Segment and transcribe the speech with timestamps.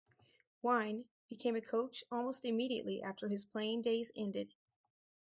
[0.63, 4.51] Wine became a coach almost immediately after his playing days ended.